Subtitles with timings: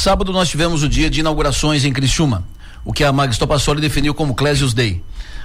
[0.00, 2.42] Sábado nós tivemos o dia de inaugurações em Criciúma,
[2.82, 5.04] o que a Mag Stopassoli definiu como Clésius Day.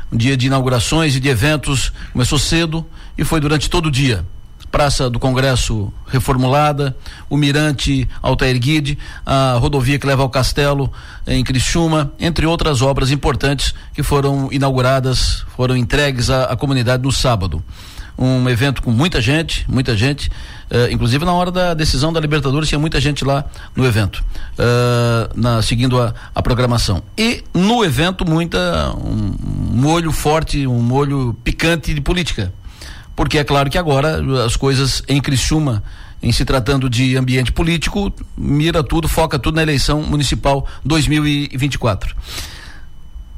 [0.09, 2.85] Um dia de inaugurações e de eventos, começou cedo
[3.17, 4.25] e foi durante todo o dia.
[4.71, 6.95] Praça do Congresso reformulada,
[7.29, 10.89] o Mirante Altair Guide, a rodovia que leva ao Castelo
[11.27, 17.11] em Criciúma, entre outras obras importantes que foram inauguradas, foram entregues à, à comunidade no
[17.11, 17.61] sábado
[18.17, 22.69] um evento com muita gente, muita gente, uh, inclusive na hora da decisão da Libertadores
[22.69, 27.03] tinha muita gente lá no evento, uh, na, seguindo a, a, programação.
[27.17, 29.35] E no evento muita um,
[29.73, 32.53] molho forte, um molho picante de política,
[33.15, 35.83] porque é claro que agora as coisas em Criciúma
[36.25, 42.15] em se tratando de ambiente político, mira tudo, foca tudo na eleição municipal 2024.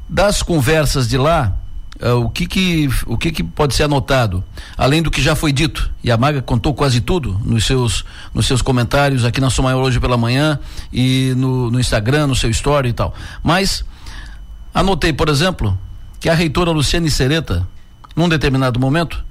[0.08, 1.54] Das conversas de lá,
[2.00, 4.44] Uh, o que que o que que pode ser anotado
[4.76, 8.46] além do que já foi dito e a Maga contou quase tudo nos seus nos
[8.46, 10.60] seus comentários aqui na Sua hoje pela manhã
[10.92, 13.12] e no, no Instagram no seu story e tal
[13.42, 13.84] mas
[14.72, 15.76] anotei por exemplo
[16.20, 17.66] que a reitora Luciane Sereta
[18.14, 19.24] num determinado momento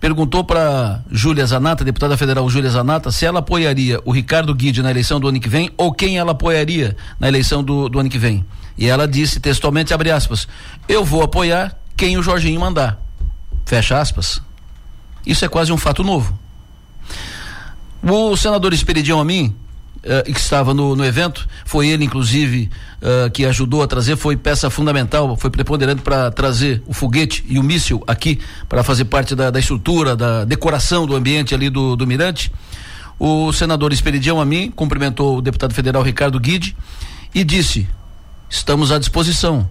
[0.00, 4.90] perguntou para Júlia Zanata, deputada federal Júlia Zanata, se ela apoiaria o Ricardo Guide na
[4.90, 8.18] eleição do ano que vem ou quem ela apoiaria na eleição do, do ano que
[8.18, 8.44] vem.
[8.76, 10.46] E ela disse textualmente, abre aspas,
[10.88, 12.96] eu vou apoiar quem o Jorginho mandar.
[13.66, 14.40] Fecha aspas.
[15.26, 16.38] Isso é quase um fato novo.
[18.00, 19.52] O senador Esperidião Amin,
[20.04, 22.70] uh, que estava no, no, evento, foi ele, inclusive,
[23.02, 27.58] uh, que ajudou a trazer, foi peça fundamental, foi preponderante para trazer o foguete e
[27.58, 28.38] o míssil aqui,
[28.68, 32.52] para fazer parte da, da, estrutura, da decoração do ambiente ali do, do Mirante.
[33.18, 36.76] O senador Esperidião Amin cumprimentou o deputado federal Ricardo Guide
[37.34, 37.88] e disse:
[38.48, 39.68] estamos à disposição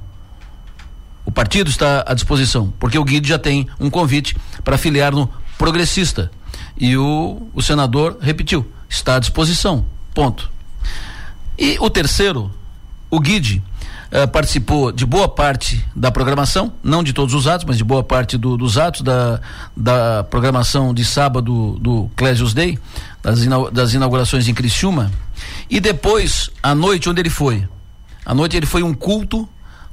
[1.38, 6.32] partido está à disposição, porque o Guide já tem um convite para filiar no Progressista.
[6.76, 9.86] E o, o senador repetiu: está à disposição.
[10.16, 10.50] Ponto.
[11.56, 12.52] E o terceiro,
[13.12, 13.62] o Guide.
[14.10, 18.02] Uh, participou de boa parte da programação, não de todos os atos, mas de boa
[18.02, 19.42] parte do, dos atos da,
[19.76, 22.80] da programação de sábado do Clésius Day,
[23.22, 25.12] das, das inaugurações em Criciúma.
[25.70, 27.68] E depois, à noite, onde ele foi?
[28.26, 29.48] À noite ele foi um culto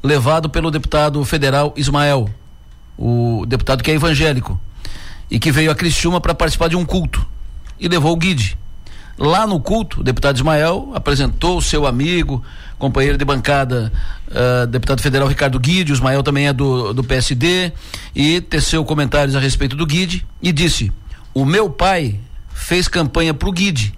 [0.05, 2.29] levado pelo deputado federal Ismael,
[2.99, 4.61] o deputado que é evangélico,
[5.31, 7.27] e que veio a Criciúma para participar de um culto
[7.81, 8.59] e levou o guide.
[9.17, 12.45] Lá no culto, o deputado Ismael apresentou o seu amigo,
[12.79, 13.91] companheiro de bancada,
[14.29, 17.73] uh, deputado federal Ricardo Guide, o Ismael também é do, do PSD,
[18.15, 20.93] e teceu comentários a respeito do Guide e disse:
[21.33, 22.21] O meu pai
[22.53, 23.97] fez campanha para o Guide,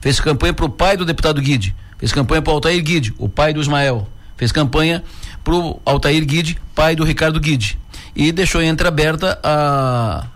[0.00, 3.28] fez campanha para o pai do deputado Guide, fez campanha para o Altair Guide, o
[3.28, 4.06] pai do Ismael,
[4.36, 5.02] fez campanha
[5.42, 7.78] pro Altair Guide, pai do Ricardo Guide.
[8.14, 10.26] E deixou entreaberta a,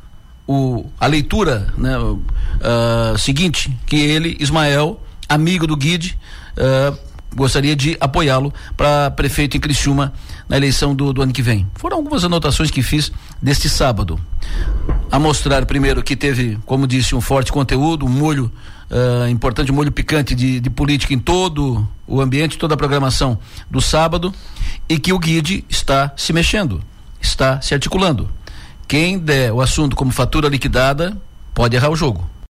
[0.47, 6.19] o, a leitura né, uh, seguinte, que ele, Ismael, amigo do Guide,
[6.57, 6.97] uh,
[7.35, 10.13] gostaria de apoiá-lo para prefeito em Criciúma
[10.49, 11.67] na eleição do, do, ano que vem.
[11.77, 14.21] Foram algumas anotações que fiz deste sábado.
[15.11, 18.51] A mostrar primeiro que teve, como disse, um forte conteúdo, um molho
[18.91, 23.37] uh, importante, um molho picante de, de política em todo o ambiente, toda a programação
[23.69, 24.33] do sábado
[24.89, 26.81] e que o guide está se mexendo,
[27.21, 28.31] está se articulando.
[28.87, 31.21] Quem der o assunto como fatura liquidada
[31.53, 32.29] pode errar o jogo.